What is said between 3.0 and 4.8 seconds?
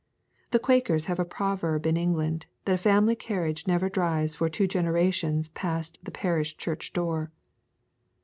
carriage never drives for two